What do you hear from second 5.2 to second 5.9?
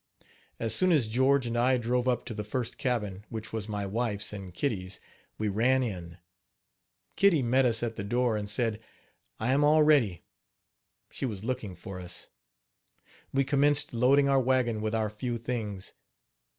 we ran